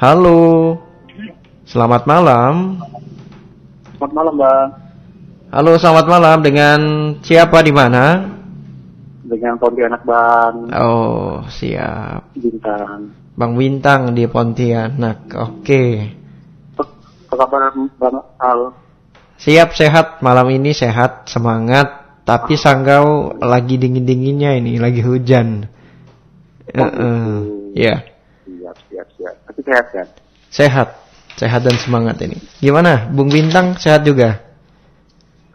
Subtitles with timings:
[0.00, 0.80] Halo.
[1.68, 2.80] Selamat malam.
[3.92, 4.68] Selamat malam, Bang.
[5.52, 6.36] Halo, selamat malam.
[6.40, 6.80] Dengan
[7.20, 8.24] siapa di mana?
[9.28, 10.72] Dengan Pontianak, Bang.
[10.72, 12.32] Oh, siap.
[12.32, 13.12] Bintang.
[13.36, 15.36] Bang Bintang di Pontianak.
[15.36, 16.16] Oke.
[16.80, 17.68] Apa kabar,
[18.00, 18.72] Bang Al?
[19.36, 25.68] Siap sehat malam ini sehat semangat tapi Sanggau lagi dingin-dinginnya ini lagi hujan.
[26.72, 27.20] Oh, Heeh.
[27.76, 27.84] gitu.
[27.84, 27.96] Ya.
[28.00, 28.09] Tapi
[29.70, 30.06] sehat kan?
[30.50, 30.88] sehat.
[31.38, 32.36] Sehat dan semangat ini.
[32.58, 33.06] Gimana?
[33.08, 34.36] Bung Bintang sehat juga?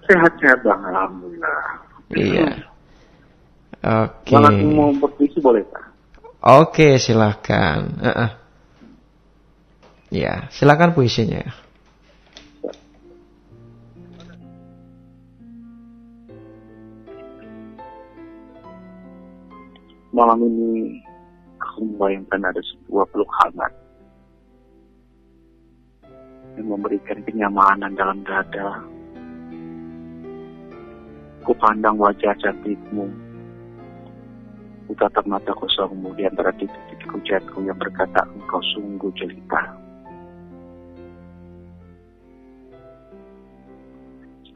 [0.08, 0.82] Sehat-sehat, Bang.
[0.82, 1.62] Alhamdulillah.
[2.16, 2.50] Iya.
[3.86, 4.34] Oke.
[4.34, 5.84] Aku mau berpuisi boleh, Pak?
[6.42, 8.02] Oke, silakan.
[8.02, 8.30] Heeh.
[10.16, 11.44] Ya, silakan puisinya.
[20.16, 21.04] Malam ini
[21.60, 23.85] aku membayangkan ada sebuah peluk hangat
[26.56, 28.80] yang memberikan kenyamanan dalam dada.
[31.46, 33.06] Ku pandang wajah cantikmu.
[34.86, 39.86] Ku tatap mata kosongmu di antara titik-titik hujanku yang berkata engkau sungguh jelita.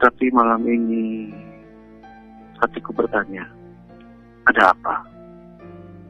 [0.00, 1.28] Tapi malam ini
[2.56, 3.44] hatiku bertanya,
[4.48, 5.04] ada apa?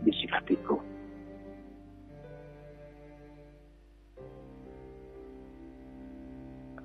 [0.06, 0.89] Bisik hatiku.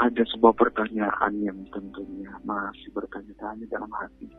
[0.05, 4.29] Ada sebuah pertanyaan yang tentunya masih bertanya-tanya dalam hati.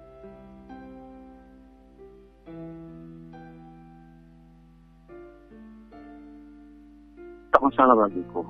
[7.50, 8.46] Tak masalah bagiku.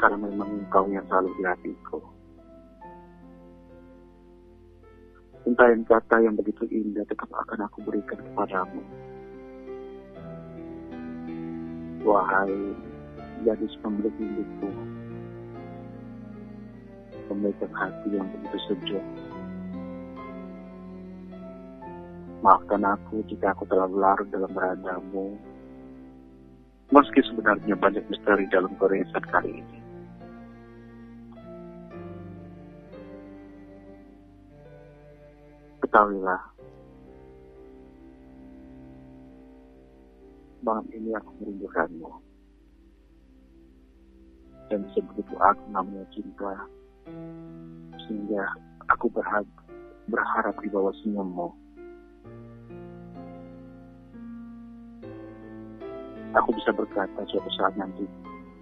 [0.00, 2.00] Karena memang engkau yang selalu di hatiku.
[5.44, 8.80] Untayan kata yang begitu indah tetap akan aku berikan kepadamu.
[12.08, 12.87] Wahai
[13.46, 14.70] gadis pemilik hidupku,
[17.30, 19.04] pemilik hati yang begitu sejuk.
[22.38, 25.34] Maafkan aku jika aku terlalu larut dalam beradamu.
[26.88, 29.78] Meski sebenarnya banyak misteri dalam goresan kali ini.
[35.84, 36.42] Ketahuilah,
[40.64, 42.27] malam ini aku merindukanmu.
[44.68, 46.52] Dan sebegitu aku namanya cinta,
[48.04, 48.44] sehingga
[48.92, 49.48] aku berharap,
[50.12, 51.48] berharap di bawah senyummu.
[56.36, 58.04] Aku bisa berkata suatu saat nanti,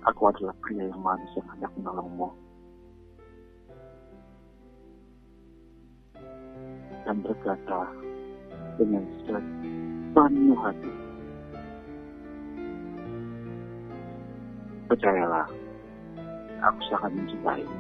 [0.07, 2.31] aku adalah pria yang manis yang hendak menolongmu.
[7.03, 7.91] Dan berkata
[8.79, 10.93] dengan sepenuh hati,
[14.87, 15.51] percayalah,
[16.63, 17.77] aku sangat mencintaimu.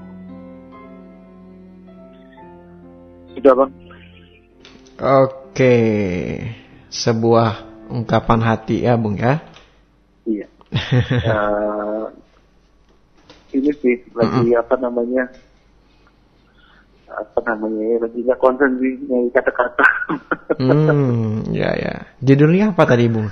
[3.37, 3.73] Sudah bang?
[4.97, 5.77] Oke.
[6.89, 7.51] Sebuah
[7.93, 9.41] ungkapan hati ya, Bung ya.
[10.25, 10.47] Iya.
[11.27, 12.05] Eh,
[13.57, 15.25] ini sih lagi apa namanya?
[17.09, 17.81] Apa namanya?
[17.81, 19.87] ya, Lagi nggak konsen sih nyari kata-kata.
[20.57, 21.95] Hmm, ya ya.
[22.21, 23.29] Judulnya apa tadi, Bung?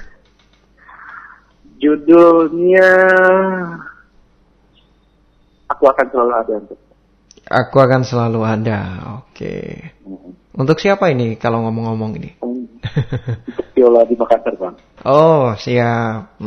[1.81, 2.88] Judulnya
[5.84, 6.78] Aku akan selalu ada untuk.
[7.44, 8.80] Aku akan selalu ada.
[9.20, 9.84] Oke.
[10.56, 12.40] Untuk siapa ini kalau ngomong-ngomong ini?
[12.40, 12.80] untuk
[13.76, 14.76] Viola di Makassar bang.
[15.04, 16.40] Oh, siap.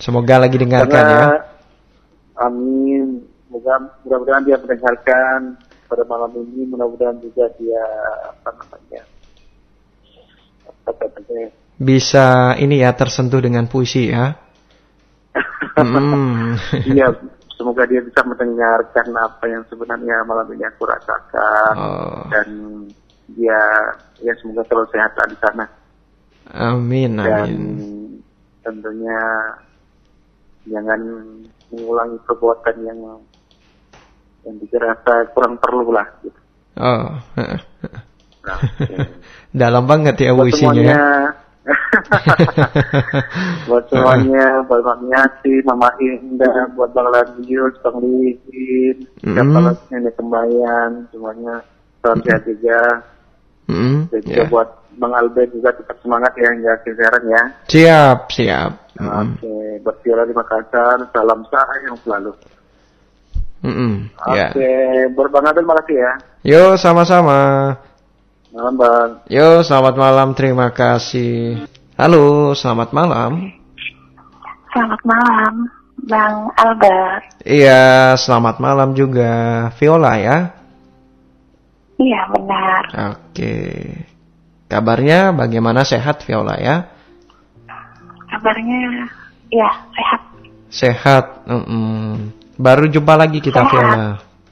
[0.00, 1.44] Semoga lagi dengarkan Karena ya.
[2.48, 3.28] Amin.
[3.52, 6.64] Mudah-mudahan dia mendengarkan pada malam ini.
[6.72, 7.84] Mudah-mudahan juga dia
[8.24, 9.04] apa namanya?
[10.88, 11.04] Apa?
[11.76, 14.47] Bisa ini ya tersentuh dengan puisi ya.
[15.78, 16.58] Mm.
[16.90, 17.06] Iya,
[17.54, 22.22] semoga dia bisa mendengarkan apa yang sebenarnya malam ini aku rasakan Oh.
[22.30, 22.48] dan
[23.34, 23.60] dia
[24.18, 25.64] ya semoga selalu sehat lah di sana
[26.48, 27.62] Amin, dan amin.
[28.64, 29.18] tentunya
[30.64, 31.00] jangan
[31.68, 33.00] mengulangi perbuatan yang
[34.48, 36.40] yang dirasa kurang perlu lah gitu.
[36.80, 37.10] Oh.
[38.48, 38.56] Nah.
[39.52, 41.28] Dalam banget ya buat puisinya semuanya ya.
[43.68, 50.14] buat semuanya buat Mami Yati, Mama Indah, buat Bang Ladius, Bang Lihin, siapa lagi nenek
[50.16, 51.54] kembayan, semuanya
[52.00, 52.80] salam sehat juga.
[53.68, 54.44] Mm, Dan juga ya.
[54.48, 54.68] buat
[54.98, 57.42] Bang Albert juga tetap semangat ya hingga keseran ya.
[57.68, 58.70] Siap, siap.
[58.98, 62.32] Mm, Oke, buat Viola di Makassar, salam sayang selalu.
[63.62, 63.94] mm, mm.
[64.24, 64.70] Oke,
[65.12, 66.12] berbang Abel makasih ya.
[66.46, 67.74] Yo, sama-sama.
[68.48, 69.10] Malam Bang.
[69.28, 70.28] Yo, selamat malam.
[70.32, 71.68] Terima kasih.
[72.00, 73.52] Halo, selamat malam.
[74.72, 75.68] Selamat malam,
[76.08, 77.44] Bang Albert.
[77.44, 79.68] Iya, selamat malam juga.
[79.76, 80.38] Viola ya?
[82.00, 82.82] Iya, benar.
[83.12, 83.56] Oke.
[84.64, 86.88] Kabarnya bagaimana sehat Viola ya?
[88.32, 89.12] Kabarnya,
[89.52, 90.20] ya, sehat.
[90.72, 91.24] Sehat.
[91.44, 92.32] Mm-mm.
[92.56, 93.72] Baru jumpa lagi kita Sehat.
[93.76, 94.06] Viola.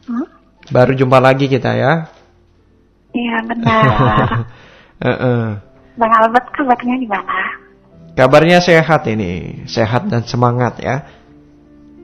[0.05, 0.27] Hmm?
[0.69, 2.13] Baru jumpa lagi kita ya.
[3.17, 3.85] Iya, benar.
[5.05, 5.45] Heeh.
[5.97, 7.39] Bang Albert kabarnya gimana?
[8.13, 11.09] Kabarnya sehat ini, sehat dan semangat ya.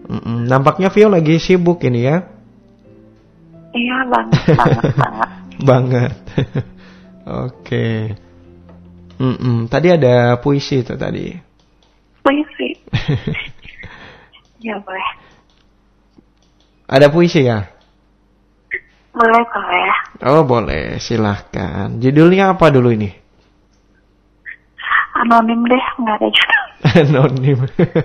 [0.09, 0.49] Mm-mm.
[0.49, 2.25] Nampaknya Vio lagi sibuk ini ya.
[3.73, 4.29] Iya, Bang.
[4.33, 5.31] Banget, banget.
[5.61, 6.15] Banget.
[7.45, 7.89] Oke.
[9.21, 9.69] Mm-mm.
[9.69, 11.33] Tadi ada puisi itu tadi.
[12.25, 12.69] Puisi.
[14.61, 15.09] Ya, boleh.
[16.89, 17.73] Ada puisi ya?
[19.13, 19.89] Boleh, boleh.
[20.25, 21.93] Oh boleh, silahkan.
[22.01, 23.13] Judulnya apa dulu ini?
[25.13, 26.57] Anonim deh, nggak ada juga.
[27.05, 27.59] Anonim.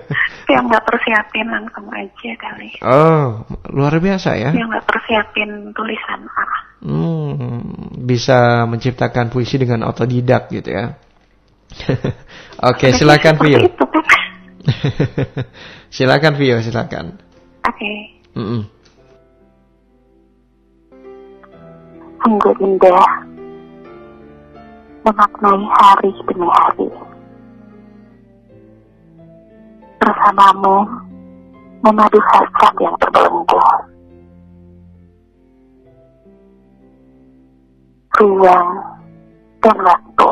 [0.52, 2.70] Yang nggak persiapin langsung aja kali.
[2.84, 4.52] oh, luar biasa ya.
[4.52, 6.46] Yang nggak persiapin tulisan A.
[6.78, 7.64] Hmm,
[8.06, 10.94] bisa menciptakan puisi dengan otodidak gitu ya.
[12.70, 13.60] Oke, Tapi silakan Vio.
[13.64, 14.30] kan?
[15.90, 17.06] silakan Vio, silakan.
[17.66, 17.92] Oke.
[18.38, 18.62] Mm-mm.
[22.18, 23.06] Sungguh indah
[25.06, 26.90] memaknai hari demi hari.
[30.02, 30.78] Bersamamu
[31.86, 33.62] memadu hasrat yang terbelenggu.
[38.18, 38.70] Ruang
[39.62, 40.32] dan waktu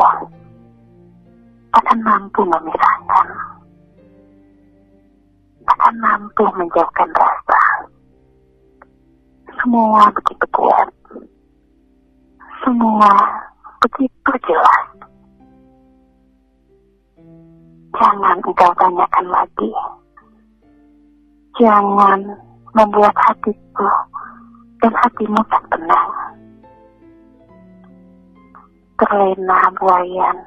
[1.77, 3.27] akan mampu memisahkan.
[5.69, 7.61] Akan mampu menjauhkan rasa.
[9.61, 10.89] Semua begitu kuat
[12.63, 13.11] semua
[13.83, 14.85] begitu jelas.
[17.95, 19.71] Jangan engkau tanyakan lagi.
[21.55, 22.19] Jangan
[22.75, 23.87] membuat hatiku
[24.83, 26.11] dan hatimu tak tenang.
[28.99, 30.37] Terlena buayan.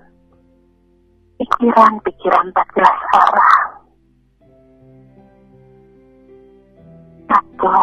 [1.41, 3.57] Pikiran-pikiran tak jelas arah.
[7.29, 7.75] Aku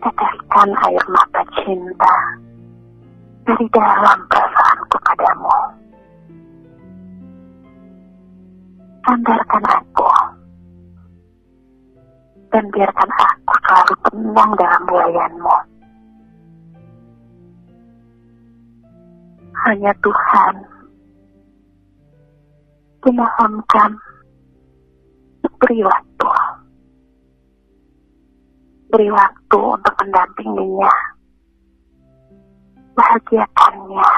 [0.00, 2.14] teteskan air mata cinta
[3.44, 5.56] dari dalam perasaanku padamu.
[9.04, 10.10] Sandarkan aku
[12.48, 15.56] dan biarkan aku selalu tenang dalam buayanmu.
[19.64, 20.54] Hanya Tuhan
[23.04, 23.90] dimohonkan
[25.60, 26.30] beri waktu.
[28.88, 31.13] Beri waktu untuk mendampinginya
[33.14, 34.10] bahagiakannya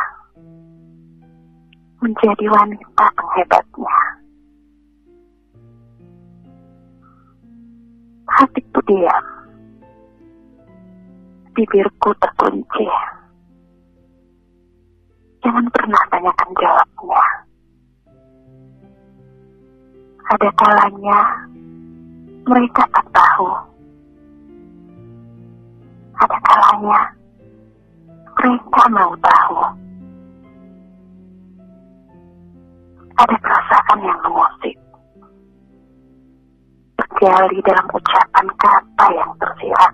[2.00, 3.96] menjadi wanita penghebatnya.
[8.24, 9.26] Hatiku diam,
[11.52, 12.88] bibirku terkunci.
[15.44, 17.24] Jangan pernah tanyakan jawabnya.
[20.24, 21.18] Ada kalanya
[22.48, 23.48] mereka tak tahu.
[26.16, 27.25] Ada kalanya
[28.46, 29.58] mereka mau tahu.
[33.16, 34.76] Ada perasaan yang mengusik.
[36.94, 39.92] Tergali dalam ucapan kata yang tersirat.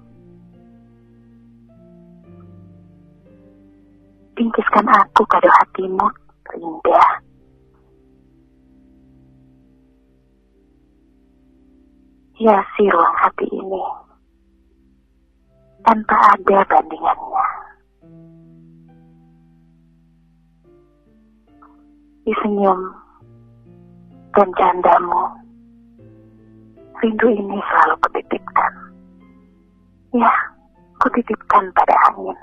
[4.37, 6.06] Bingkiskan aku kado hatimu
[6.44, 7.11] terindah.
[12.42, 13.85] Hiasi ruang hati ini
[15.87, 17.71] tanpa ada bandingannya.
[22.22, 22.80] Di senyum
[24.34, 25.22] dan candamu.
[27.02, 28.72] Rindu ini selalu kutitipkan.
[30.14, 30.30] Ya,
[31.02, 32.38] kutitipkan pada angin.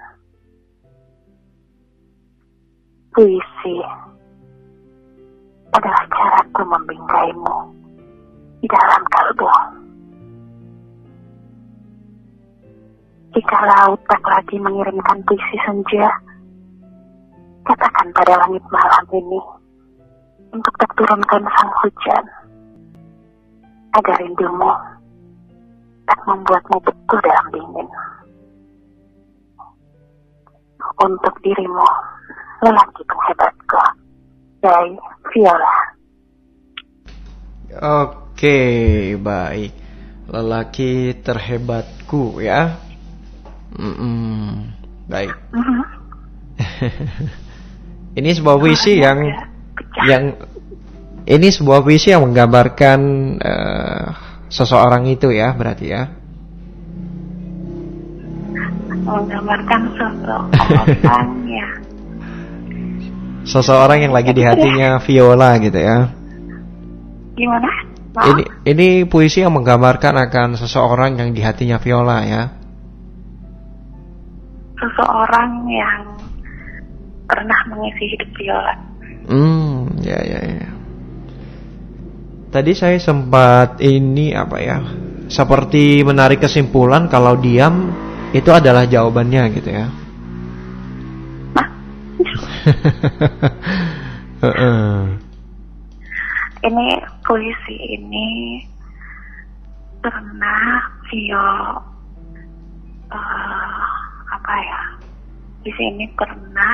[3.16, 3.78] Puisi
[5.72, 7.58] adalah caraku membingkaimu
[8.60, 9.48] di dalam kalbu.
[13.32, 16.12] Jika laut tak lagi mengirimkan puisi senja,
[17.64, 19.40] katakan pada langit malam ini
[20.50, 22.24] untuk tak turunkan sang hujan
[23.98, 24.72] agar rindumu
[26.10, 27.88] tak membuatmu betul dalam dingin.
[31.00, 31.88] Untuk dirimu,
[32.66, 33.84] lelaki penghebatku,
[34.60, 34.94] dari
[35.32, 35.76] Viola.
[38.04, 38.60] Oke,
[39.16, 39.72] baik.
[40.30, 42.76] Lelaki terhebatku ya.
[43.78, 44.66] Mm-mm.
[45.08, 45.34] Baik.
[45.54, 45.82] Mhm.
[48.20, 49.49] Ini sebuah puisi yang.
[50.08, 50.24] Yang
[51.30, 53.00] Ini sebuah puisi yang menggambarkan
[53.38, 54.06] uh,
[54.50, 56.10] seseorang itu ya, berarti ya.
[59.06, 61.68] Menggambarkan seseorang ya.
[63.50, 66.10] Seseorang yang lagi di hatinya Viola gitu ya.
[67.38, 67.70] Gimana?
[68.14, 68.26] Maaf?
[68.26, 72.44] Ini ini puisi yang menggambarkan akan seseorang yang di hatinya Viola ya.
[74.82, 76.02] Seseorang yang
[77.30, 78.74] pernah mengisi hidup Viola.
[79.30, 80.70] Hmm, ya ya ya.
[82.50, 84.82] Tadi saya sempat ini apa ya?
[85.30, 87.94] Seperti menarik kesimpulan kalau diam
[88.34, 89.88] itu adalah jawabannya gitu ya.
[96.70, 96.88] ini
[97.26, 98.62] puisi ini
[100.02, 101.50] pernah Vio
[103.14, 103.86] uh,
[104.30, 104.82] apa ya?
[105.62, 106.74] Puisi ini pernah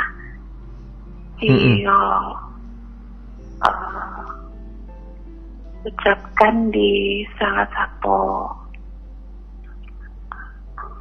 [1.39, 1.99] Vio
[3.63, 4.25] uh,
[5.85, 8.19] ucapkan di salah satu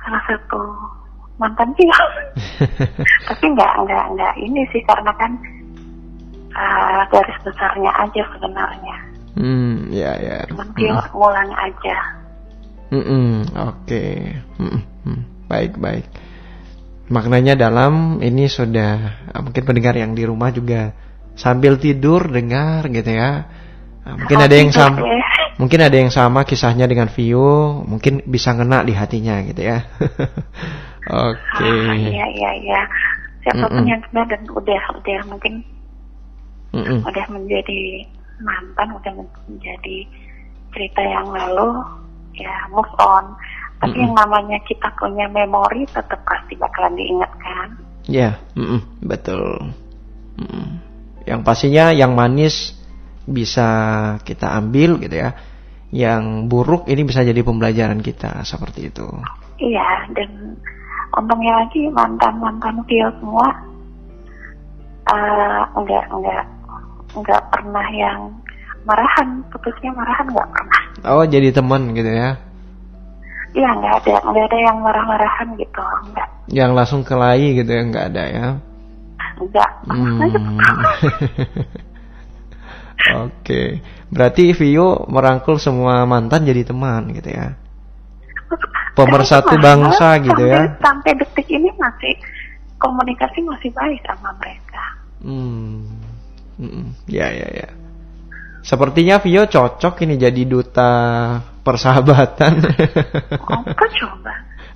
[0.04, 0.60] salah satu
[1.40, 2.04] mantan Vio.
[3.28, 5.32] Tapi nggak nggak nggak ini sih karena kan
[6.52, 8.96] uh, garis besarnya aja sebenarnya.
[9.34, 10.38] Hmm, ya ya.
[10.52, 11.10] Cuman Vio hmm.
[11.16, 11.96] ngulang aja.
[12.92, 13.82] Hmm, -mm, oke.
[13.88, 14.12] Okay.
[14.60, 15.20] Hmm, hmm,
[15.50, 16.06] baik baik.
[17.04, 20.96] Maknanya dalam ini sudah mungkin pendengar yang di rumah juga
[21.34, 23.46] sambil tidur dengar gitu ya.
[24.04, 24.98] Mungkin oh, ada yang sama.
[25.02, 25.22] Ya.
[25.60, 29.86] Mungkin ada yang sama kisahnya dengan Vio, mungkin bisa ngena di hatinya gitu ya.
[31.14, 31.62] Oke.
[31.62, 31.70] Okay.
[31.70, 32.80] Oh, iya iya iya.
[33.46, 33.92] Siapa pun mm -mm.
[33.94, 35.54] yang kena dan udah udah mungkin
[36.74, 36.98] mm -mm.
[37.06, 37.80] udah menjadi
[38.42, 39.12] mantan, udah
[39.46, 39.96] menjadi
[40.74, 41.86] cerita yang lalu,
[42.34, 43.38] ya move on.
[43.78, 44.04] Tapi mm -mm.
[44.10, 47.78] yang namanya kita punya memori tetap pasti bakalan diingatkan.
[48.10, 48.58] Ya, yeah.
[48.58, 48.80] mm -mm.
[49.06, 49.70] betul.
[50.34, 50.66] Mm -mm.
[51.24, 52.76] Yang pastinya yang manis
[53.24, 53.68] bisa
[54.24, 55.30] kita ambil gitu ya.
[55.94, 59.06] Yang buruk ini bisa jadi pembelajaran kita seperti itu.
[59.62, 60.58] Iya, dan
[61.14, 63.46] untungnya lagi mantan mantan Vio semua
[65.10, 66.44] uh, enggak enggak
[67.14, 68.18] enggak pernah yang
[68.84, 72.30] marahan putusnya marahan enggak pernah oh jadi teman gitu ya
[73.54, 78.06] iya enggak ada enggak ada yang marah-marahan gitu enggak yang langsung kelahi gitu ya enggak
[78.12, 78.46] ada ya
[79.40, 80.20] enggak hmm.
[83.04, 87.52] Oke, berarti Vio merangkul semua mantan jadi teman gitu ya?
[88.94, 90.78] pemersatu bangsa gitu ya.
[90.78, 92.14] Sampai detik ini masih
[92.78, 94.84] komunikasi masih baik sama mereka.
[95.20, 95.82] Hmm.
[96.58, 96.94] hmm.
[97.10, 97.68] Ya ya ya.
[98.64, 100.92] Sepertinya Vio cocok ini jadi duta
[101.66, 102.64] persahabatan.
[103.36, 104.34] Apa coba?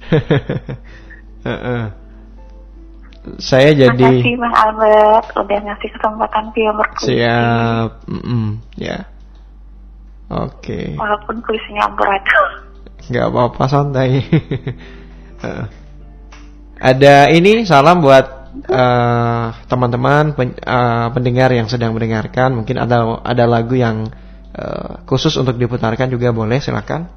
[3.36, 4.08] Saya jadi.
[4.08, 7.20] Makasih Bang Albert udah ngasih kesempatan Vio berpuisi.
[7.20, 7.90] Siap.
[8.08, 8.46] Mm -mm.
[8.80, 9.04] Ya.
[10.32, 10.64] Oke.
[10.64, 10.86] Okay.
[10.96, 12.24] Walaupun puisinya berat
[13.08, 14.20] nggak apa-apa santai
[16.90, 23.48] ada ini salam buat uh, teman-teman pen, uh, pendengar yang sedang mendengarkan mungkin ada ada
[23.48, 24.12] lagu yang
[24.52, 27.08] uh, khusus untuk diputarkan juga boleh silakan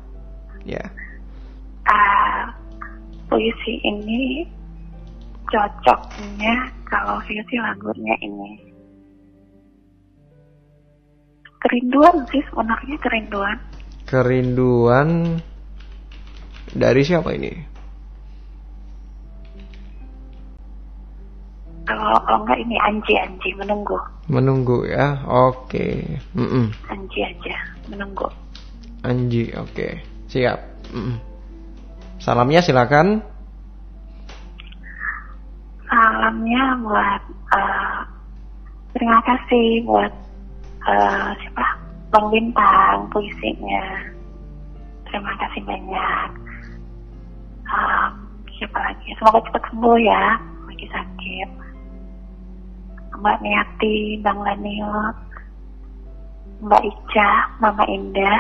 [0.64, 0.88] ya yeah.
[1.92, 2.56] uh,
[3.28, 4.48] puisi ini
[5.52, 6.56] cocoknya
[6.88, 8.52] kalau versi lagunya ini
[11.62, 13.58] kerinduan sih sebenarnya kerinduan
[14.08, 15.38] kerinduan
[16.72, 17.52] dari siapa ini?
[21.84, 23.98] Kalau kalau enggak ini Anji Anji menunggu.
[24.32, 25.68] Menunggu ya, oke.
[25.68, 25.96] Okay.
[26.32, 26.66] Mm -mm.
[26.88, 27.56] Anji aja
[27.92, 28.28] menunggu.
[29.04, 29.92] Anji, oke, okay.
[30.32, 30.60] siap.
[30.96, 31.16] Mm -mm.
[32.22, 33.26] Salamnya silakan.
[36.32, 37.22] Salamnya buat
[37.52, 38.00] uh,
[38.96, 40.08] terima kasih buat
[40.88, 41.76] uh, siapa?
[42.08, 44.00] Bang Bintang puisinya.
[45.12, 46.30] Terima kasih banyak.
[47.68, 48.12] Um,
[48.48, 49.12] siapa lagi?
[49.20, 50.40] Semoga cepat sembuh ya
[50.72, 51.50] lagi sakit.
[53.20, 55.18] Mbak Niati Bang Laniot
[56.64, 58.40] Mbak Ica Mama Indah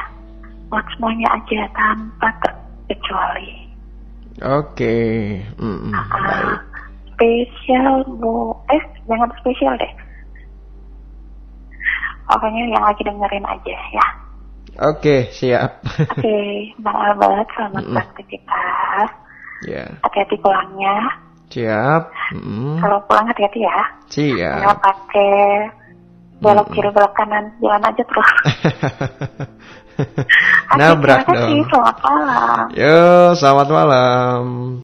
[0.71, 3.67] buat semuanya aja tanpa terkecuali.
[4.39, 4.79] Oke.
[4.79, 5.43] Okay.
[5.59, 6.70] mm -mm, uh,
[7.21, 9.93] spesial bu eh jangan spesial deh
[12.25, 14.07] pokoknya yang lagi dengerin aja ya
[14.79, 15.83] Oke, siap.
[15.83, 16.39] Oke,
[16.83, 17.95] Bang Albert, selamat mm -mm.
[17.99, 19.09] beraktivitas.
[19.67, 19.83] Ya.
[19.83, 19.89] Yeah.
[19.99, 20.95] Hati-hati pulangnya.
[21.51, 22.03] Siap.
[22.39, 22.79] Mm.
[22.79, 23.79] Kalau pulang hati-hati ya.
[24.07, 24.57] Siap.
[24.63, 25.35] Jangan pakai
[26.39, 28.29] belok kiri belok kanan, jalan aja terus.
[30.79, 31.67] Nabrak dong.
[31.67, 32.65] Selamat malam.
[32.71, 34.43] Yo, selamat malam.